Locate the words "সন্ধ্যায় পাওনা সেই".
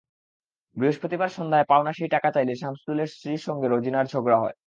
1.29-2.09